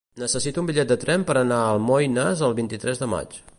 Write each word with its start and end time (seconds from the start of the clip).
Necessito 0.19 0.61
un 0.63 0.69
bitllet 0.69 0.89
de 0.91 0.97
tren 1.03 1.27
per 1.27 1.35
anar 1.43 1.61
a 1.65 1.69
Almoines 1.75 2.45
el 2.51 2.59
vint-i-tres 2.63 3.05
de 3.07 3.13
maig. 3.17 3.41